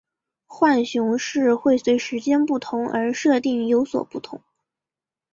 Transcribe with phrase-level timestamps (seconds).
[0.47, 4.41] 浣熊市会随时间不同而设定有所不同。